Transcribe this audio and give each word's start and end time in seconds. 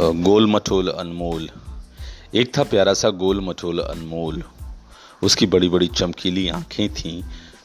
गोल 0.00 0.46
मठोल 0.46 0.88
अनमोल। 0.88 1.50
एक 2.34 2.58
था 2.58 2.62
प्यारा 2.62 2.94
सा 2.94 3.10
गोल 3.10 3.40
मठोल 3.40 3.78
अनमोल। 3.78 4.42
उसकी 5.22 5.46
बड़ी 5.46 5.68
बड़ी 5.68 5.86
चमकीली 5.86 6.48
आँखें 6.48 6.94
थीं 6.94 7.22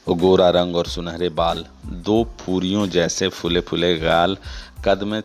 वो 0.08 0.16
गोरा 0.16 0.50
रंग 0.50 0.76
और 0.76 0.86
सुनहरे 0.86 1.30
बाल। 1.30 1.66
दो 1.86 2.24
पूरियों 2.24 2.88
जैसे 2.88 3.30
फूले 3.30 3.60
फूले 3.60 3.98
गाल। 3.98 4.38
कद 4.86 5.04
में 5.04 5.22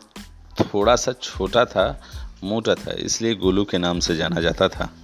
थोड़ा 0.61 0.96
सा 0.96 1.12
छोटा 1.12 1.64
था, 1.64 2.00
मोटा 2.44 2.75
था, 2.75 2.93
इसलिए 2.93 3.34
गोलू 3.34 3.64
के 3.64 3.79
नाम 3.79 4.00
से 4.00 4.16
जाना 4.16 4.40
जाता 4.40 4.68
था। 4.68 4.94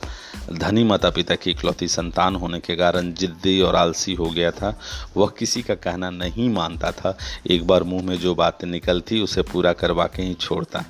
धनी 0.52 0.84
माता 0.84 1.10
पिता 1.10 1.34
की 1.34 1.50
इकलौती 1.50 1.88
संतान 1.88 2.36
होने 2.36 2.60
के 2.60 2.76
कारण 2.76 3.12
जिद्दी 3.12 3.60
और 3.60 3.76
आलसी 3.76 4.14
हो 4.14 4.30
गया 4.30 4.50
था। 4.50 4.80
वह 5.16 5.28
किसी 5.38 5.62
का 5.62 5.74
कहना 5.74 6.10
नहीं 6.10 6.50
मानता 6.50 6.90
था। 6.90 7.18
एक 7.46 7.66
बार 7.66 7.82
मुँह 7.82 8.02
में 8.02 8.18
जो 8.18 8.34
बातें 8.34 8.68
निकलती, 8.68 9.20
उसे 9.20 9.42
पूरा 9.42 9.72
करवा 9.72 10.06
के 10.06 10.22
ही 10.22 10.34
छोड़ता। 10.34 10.84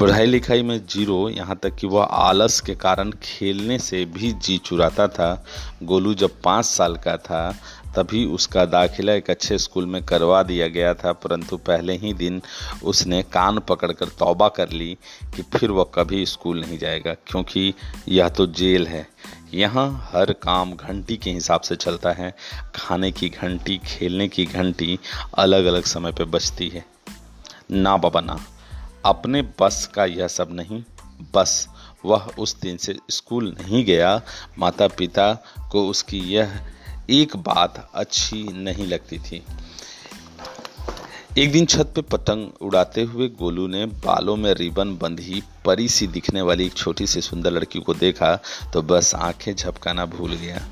पढ़ाई 0.00 0.26
लिखाई 0.26 0.62
में 0.62 0.78
ज़ीरो, 0.86 1.28
यहाँ 1.28 1.56
तक 1.62 1.74
कि 1.76 1.86
वह 1.86 2.02
आलस 2.02 2.60
के 2.60 2.74
कारण 2.74 3.10
खेलने 3.22 3.78
से 3.78 4.04
भी 4.04 4.32
जी 4.34 4.56
चुराता 4.58 5.06
था। 5.08 5.44
गोलू 5.82 6.12
जब 6.14 6.40
पाँच 6.44 6.64
साल 6.64 6.94
का 6.96 7.16
था, 7.16 7.50
तभी 7.96 8.24
उसका 8.24 8.64
दाखिला 8.64 9.12
एक 9.12 9.28
अच्छे 9.30 9.58
स्कूल 9.58 9.86
में 9.86 10.02
करवा 10.04 10.42
दिया 10.42 10.68
गया 10.68 10.92
था, 10.94 11.12
परंतु 11.12 11.56
पहले 11.56 11.96
ही 11.96 12.12
दिन 12.14 12.40
उसने 12.82 13.22
कान 13.22 13.58
पकड़कर 13.58 14.08
तौबा 14.18 14.48
कर 14.48 14.70
ली 14.70 14.96
कि 15.36 15.42
फिर 15.54 15.70
वह 15.70 15.90
कभी 15.94 16.24
स्कूल 16.26 16.60
नहीं 16.60 16.78
जाएगा, 16.78 17.14
क्योंकि 17.26 17.74
यह 18.08 18.28
तो 18.28 18.46
जेल 18.46 18.86
है। 18.86 19.06
यहाँ 19.54 20.10
हर 20.12 20.32
काम 20.32 20.72
घंटी 20.72 21.16
के 21.16 21.30
हिसाब 21.30 21.60
से 21.60 21.76
चलता 21.76 22.12
है। 22.12 22.34
खाने 22.74 23.10
की 23.10 23.28
घंटी, 23.28 23.78
खेलने 23.86 24.28
की 24.28 24.44
घंटी 24.44 24.98
अलग 25.38 25.64
अलग 25.64 25.84
समय 25.84 26.12
पर 26.12 26.24
बचती 26.26 26.68
है। 26.68 26.84
ना 27.72 27.96
बाबा 27.96 28.20
ना। 28.20 28.38
अपने 29.04 29.42
बस 29.60 29.90
का 29.94 30.04
यह 30.04 30.28
सब 30.28 30.48
नहीं, 30.52 30.82
बस 31.34 31.68
वह 32.04 32.30
उस 32.38 32.60
दिन 32.60 32.76
से 32.76 32.96
स्कूल 33.10 33.56
नहीं 33.60 33.84
गया। 33.84 34.22
माता 34.58 34.88
पिता 34.88 35.32
को 35.72 35.88
उसकी 35.88 36.18
यह 36.18 36.60
एक 37.10 37.36
बात 37.36 37.90
अच्छी 37.94 38.42
नहीं 38.42 38.86
लगती 38.86 39.18
थी। 39.18 39.42
एक 41.38 41.52
दिन 41.52 41.66
छत 41.66 41.92
पे 41.94 42.02
पतंग 42.02 42.50
उड़ाते 42.60 43.02
हुए 43.02 43.28
गोलू 43.28 43.66
ने 43.66 43.86
बालों 43.86 44.36
में 44.36 44.52
रिबन 44.54 44.96
बंधी 44.96 45.42
परी 45.64 45.88
सी 45.88 46.06
दिखने 46.06 46.42
वाली 46.42 46.66
एक 46.66 46.74
छोटी 46.74 47.06
सी 47.06 47.20
सुंदर 47.20 47.50
लड़की 47.50 47.80
को 47.80 47.94
देखा 47.94 48.34
तो 48.72 48.82
बस 48.82 49.14
आँखें 49.14 49.54
झपकाना 49.54 50.06
भूल 50.06 50.34
गया। 50.34 50.62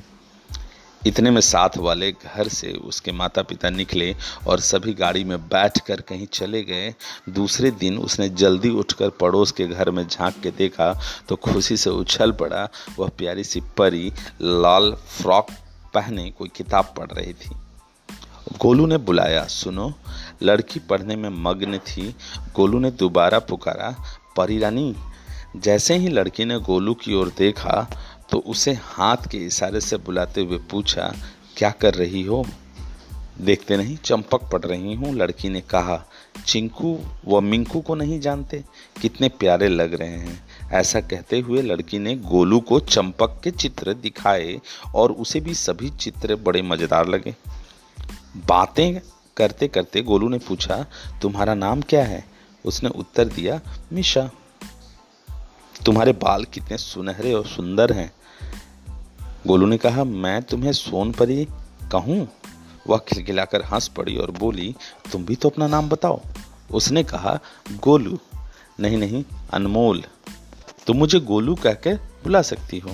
इतने 1.07 1.31
में 1.31 1.41
साथ 1.41 1.77
वाले 1.77 2.13
घर 2.13 2.49
से 2.49 2.73
उसके 2.73 3.13
माता 3.13 3.43
पिता 3.43 3.71
निकले 3.71 4.17
और 4.47 4.61
सभी 4.61 4.95
गाड़ी 4.95 5.25
में 5.25 5.39
बैठकर 5.41 6.01
कहीं 6.01 6.27
चले 6.27 6.63
गए। 6.63 6.95
दूसरे 7.29 7.71
दिन 7.71 7.99
उसने 7.99 8.29
जल्दी 8.29 8.71
उठकर 8.71 9.11
पड़ोस 9.11 9.53
के 9.53 9.67
घर 9.67 9.91
में 9.91 10.09
झाँक 10.09 10.35
के 10.43 10.51
देखा 10.51 11.01
तो 11.29 11.37
खुशी 11.37 11.77
से 11.77 11.91
उछल 11.91 12.33
पड़ा। 12.33 12.69
वह 12.99 13.09
प्यारी 13.09 13.45
सी 13.45 13.61
परी, 13.61 14.13
लाल 14.43 14.93
फ्रॉक 14.93 15.47
पहने 15.95 16.31
कोई 16.31 16.51
किताब 16.57 16.95
पढ़ 16.97 17.11
रही 17.11 17.33
थी। 17.33 17.51
गोलू 18.59 18.87
ने 18.87 18.97
बुलाया, 18.97 19.45
सुनो, 19.45 19.93
लड़की 20.43 20.81
पढ़ने 20.81 21.17
में 21.17 21.29
मग्न 21.29 21.79
थी। 21.79 22.15
गोलू 22.57 22.79
ने 22.79 22.91
दोबारा 22.91 23.39
पुकारा, 23.39 23.95
परी 24.37 24.59
रानी, 24.59 24.95
जैसे 25.57 25.97
ही 25.97 26.09
लड़की 26.09 26.45
ने 26.45 26.59
गोलू 26.59 26.95
की 26.95 27.15
ओर 27.15 27.33
देखा 27.39 27.87
तो 28.31 28.39
उसे 28.39 28.73
हाथ 28.73 29.17
के 29.17 29.39
इशारे 29.39 29.81
से 29.81 29.97
बुलाते 29.97 30.41
हुए 30.41 30.59
पूछा, 30.59 31.15
क्या 31.57 31.71
कर 31.71 31.95
रही 31.95 32.23
हो? 32.23 32.47
देखते 33.41 33.77
नहीं, 33.77 33.97
चंपक 33.97 34.51
पड़ 34.53 34.61
रही 34.61 34.95
हूँ, 34.95 35.15
लड़की 35.15 35.49
ने 35.49 35.61
कहा। 35.61 36.05
चिंकू 36.47 36.99
व 37.27 37.41
मिंकू 37.41 37.81
को 37.81 37.95
नहीं 37.95 38.21
जानते? 38.21 38.65
कितने 39.03 39.29
प्यारे 39.29 39.69
लग 39.69 39.95
रहे 39.95 40.17
हैं। 40.17 40.47
ऐसा 40.73 41.01
कहते 41.01 41.41
हुए 41.41 41.63
लड़की 41.63 41.99
ने 41.99 42.17
गोलू 42.17 42.61
को 42.61 42.81
चंपक 42.81 43.41
के 43.45 43.51
चित्र 43.51 43.95
दिखाए 43.95 44.61
और 44.95 45.13
उसे 45.13 45.41
भी 45.41 45.55
सभी 45.55 45.91
चित्र 45.91 46.37
बड़े 46.37 46.63
मज़ेदार 46.63 47.09
लगे। 47.09 47.35
बातें 48.49 49.01
करते 49.37 49.69
करते 49.69 50.03
गोलू 50.03 50.29
ने 50.29 50.39
पूछा, 50.39 50.87
तुम्हारा 51.23 51.55
नाम 51.55 51.83
क्या 51.83 52.05
है? 52.05 52.25
उसने 52.65 52.89
उत्तर 52.89 53.25
दिया, 53.25 53.61
मिशा। 53.93 54.31
तुम्हारे 55.87 56.13
बाल 56.13 56.45
कितने 56.45 56.79
सुनहरे 56.79 57.33
और 57.33 57.47
सुंदर 57.47 57.93
हैं। 57.93 58.13
गोलू 59.49 59.67
ने 59.67 59.77
कहा, 59.79 60.05
मैं 60.05 60.43
तुम्हें 60.43 60.73
सोन 60.73 61.13
परी 61.13 61.47
कहूँ? 61.93 62.29
वह 62.89 62.99
खिलखिलाकर 62.99 63.63
हंस 63.63 63.89
पड़ी 63.89 64.17
और 64.17 64.31
बोली, 64.31 64.75
तुम 65.13 65.25
भी 65.25 65.35
तो 65.35 65.49
अपना 65.49 65.67
नाम 65.67 65.89
बताओ। 65.89 66.21
उसने 66.73 67.03
कहा, 67.03 67.39
गोलू, 67.85 68.19
नहीं 68.81 68.97
नहीं, 68.97 69.25
अनमोल, 69.53 70.03
तुम 70.87 70.97
मुझे 70.97 71.21
गोलू 71.21 71.55
कहकर 71.55 71.95
बुला 71.95 72.43
सकती 72.43 72.79
हो। 72.79 72.91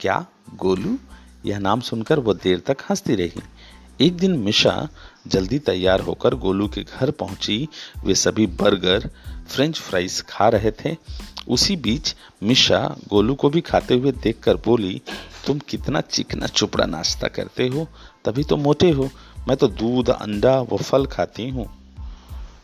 क्या, 0.00 0.26
गोलू? 0.54 0.98
यह 1.46 1.58
नाम 1.58 1.80
सुनकर 1.80 2.18
वह 2.18 2.34
देर 2.34 2.58
तक 2.58 2.76
हंसती 2.90 3.14
रही। 3.14 3.42
एक 4.00 4.16
दिन 4.16 4.38
मिशा 4.38 4.88
जल्दी 5.26 5.58
तैयार 5.58 6.00
होकर 6.00 6.34
गोलू 6.34 6.68
के 6.68 6.82
घर 6.82 7.10
पहुँची। 7.10 7.68
वे 8.04 8.14
सभी 8.14 8.46
बर्गर, 8.46 9.10
फ्रेंच 9.48 9.80
फ्राइज 9.80 10.20
खा 10.28 10.48
रहे 10.48 10.70
थे। 10.70 10.96
उसी 11.48 11.76
बीच 11.76 12.14
मिशा 12.42 12.96
गोलू 13.08 13.34
को 13.34 13.50
भी 13.50 13.60
खाते 13.60 13.94
हुए 13.94 14.12
देखकर 14.12 14.56
बोली 14.56 15.02
तुम 15.46 15.58
कितना 15.58 16.00
चिकना 16.00 16.46
चुपड़ा 16.46 16.86
नाश्ता 16.86 17.28
करते 17.28 17.66
हो, 17.68 17.86
तभी 18.24 18.44
तो 18.44 18.56
मोटे 18.56 18.90
हो। 18.90 19.08
मैं 19.48 19.56
तो 19.56 19.68
दूध, 19.68 20.10
अंडा 20.10 20.60
व 20.60 20.76
फल 20.76 21.06
खाती 21.06 21.48
हूँ। 21.48 21.68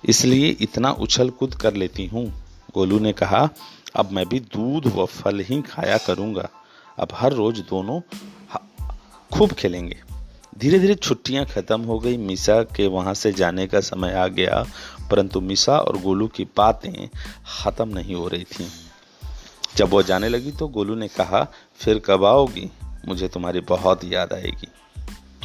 इसलिए 0.04 0.48
इतना 0.60 0.90
उछल 0.90 1.30
कूद 1.30 1.54
कर 1.54 1.74
लेती 1.74 2.06
हूँ। 2.06 2.26
गोलू 2.74 2.98
ने 2.98 3.12
कहा, 3.12 3.48
अब 3.96 4.10
मैं 4.12 4.28
भी 4.28 4.40
दूध 4.40 4.86
व 4.86 5.04
फल 5.06 5.40
ही 5.40 5.60
खाया 5.62 5.98
करूँगा। 5.98 6.48
अब 6.98 7.08
हर 7.12 7.32
रोज 7.32 7.58
दोनों 7.60 8.00
खूब 9.32 9.52
खेलेंगे। 9.52 9.96
धीरे 10.58 10.78
धीरे 10.78 10.94
छुट्टियाँ 10.94 11.44
खत्म 11.46 11.80
हो 11.80 11.98
गई। 11.98 12.16
मिसा 12.16 12.62
के 12.62 12.86
वहाँ 12.86 13.14
से 13.14 13.32
जाने 13.32 13.66
का 13.66 13.80
समय 13.80 14.12
आ 14.12 14.26
गया, 14.26 14.64
परंतु 15.10 15.40
मिसा 15.40 15.78
और 15.78 16.00
गोलू 16.00 16.26
की 16.28 16.44
बातें 16.56 17.08
खत्म 17.62 17.88
नहीं 17.88 18.14
हो 18.14 18.28
रही 18.28 18.44
थी। 18.44 18.66
जब 19.76 19.90
वो 19.90 20.02
जाने 20.02 20.28
लगी 20.28 20.50
तो 20.50 20.68
गोलू 20.68 20.94
ने 20.94 21.08
कहा, 21.08 21.52
फिर 21.74 21.98
कब 21.98 22.24
आओगी? 22.24 22.70
मुझे 23.06 23.28
तुम्हारी 23.28 23.60
बहुत 23.60 24.04
याद 24.04 24.32
आएगी। 24.32 24.68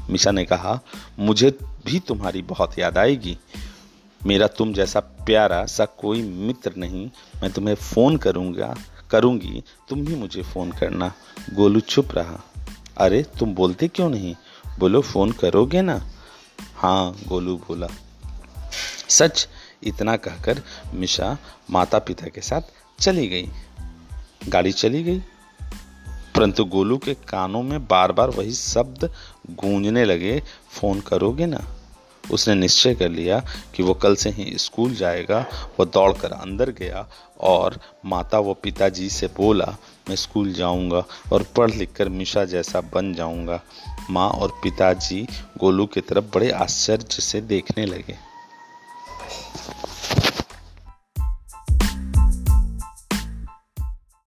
मिशा 0.09 0.31
ने 0.31 0.45
कहा, 0.45 0.79
मुझे 1.19 1.57
भी 1.85 1.99
तुम्हारी 1.99 2.41
बहुत 2.41 2.79
याद 2.79 2.97
आएगी। 2.97 3.37
मेरा 4.25 4.47
तुम 4.47 4.73
जैसा 4.73 4.99
प्यारा 4.99 5.65
सा 5.65 5.85
कोई 5.85 6.21
मित्र 6.21 6.73
नहीं। 6.77 7.09
मैं 7.41 7.51
तुम्हें 7.51 7.75
फ़ोन 7.75 8.17
करूँगा, 8.17 8.75
करूँगी। 9.11 9.63
तुम 9.89 10.05
भी 10.05 10.15
मुझे 10.15 10.43
फ़ोन 10.43 10.71
करना। 10.71 11.13
गोलू 11.53 11.79
चुप 11.79 12.07
रहा। 12.11 12.43
अरे, 12.97 13.23
तुम 13.23 13.55
बोलते 13.55 13.87
क्यों 13.87 14.09
नहीं? 14.09 14.35
बोलो, 14.79 15.01
फ़ोन 15.01 15.31
करोगे 15.31 15.81
ना? 15.81 16.07
हाँ 16.75 17.17
गोलू 17.27 17.57
बोला। 17.57 17.87
सच 19.09 19.47
इतना 19.83 20.17
कहकर 20.17 20.61
मिशा 20.93 21.37
माता 21.71 21.99
पिता 21.99 22.27
के 22.27 22.41
साथ 22.41 22.61
चली 22.99 23.27
गई। 23.27 23.49
गाड़ी 24.49 24.71
चली 24.71 25.03
गई। 25.03 25.19
परंतु 26.35 26.65
गोलू 26.65 26.97
के 26.97 27.13
कानों 27.13 27.63
में 27.63 27.87
बार 27.87 28.11
बार 28.11 28.29
वही 28.29 28.51
शब्द 28.51 29.13
गूंजने 29.49 30.05
लगे, 30.05 30.43
फ़ोन 30.69 30.99
करोगे 30.99 31.45
ना? 31.45 31.67
उसने 32.31 32.55
निश्चय 32.55 32.95
कर 32.95 33.09
लिया 33.09 33.45
कि 33.75 33.83
वो 33.83 33.93
कल 33.93 34.15
से 34.15 34.29
ही 34.29 34.57
स्कूल 34.57 34.95
जाएगा, 34.95 35.45
वो 35.79 35.85
दौड़कर 35.85 36.31
अंदर 36.31 36.69
गया 36.69 37.07
और 37.41 37.79
माता 38.05 38.39
व 38.39 38.53
पिताजी 38.53 39.09
से 39.09 39.27
बोला, 39.27 39.77
मैं 40.09 40.15
स्कूल 40.15 40.53
जाऊँगा 40.53 41.05
और 41.33 41.43
पढ़ 41.43 41.71
लिख 41.71 41.93
कर 41.93 42.09
मिशा 42.09 42.45
जैसा 42.45 42.81
बन 42.81 43.13
जाऊँगा। 43.13 43.61
माँ 44.09 44.29
और 44.29 44.59
पिताजी 44.63 45.27
गोलू 45.57 45.85
की 45.85 46.01
तरफ़ 46.01 46.25
बड़े 46.35 46.51
आश्चर्य 46.51 47.05
से 47.09 47.41
देखने 47.41 47.85
लगे। 47.85 48.26